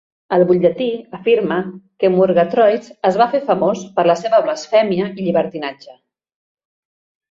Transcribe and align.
El 0.35 0.43
butlletí 0.51 0.87
afirma 1.17 1.57
que 1.99 2.11
Murgatroyds 2.15 2.89
es 3.11 3.21
va 3.23 3.29
fer 3.37 3.45
famós 3.53 3.87
"per 4.01 4.09
la 4.11 4.19
seva 4.25 4.43
blasfèmia 4.51 5.15
i 5.15 5.15
llibertinatge". 5.31 5.99